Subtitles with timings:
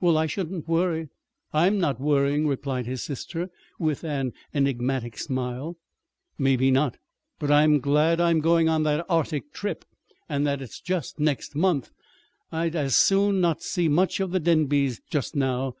[0.00, 1.10] "Well, I shouldn't worry.
[1.52, 5.76] I'm not worrying," replied his sister, with an enigmatic smile.
[6.38, 6.96] "Maybe not.
[7.38, 9.84] But I'm glad I'm going on that Arctic trip,
[10.30, 11.90] and that it's just next month.
[12.50, 15.74] I'd as soon not see much of the Denbys just now.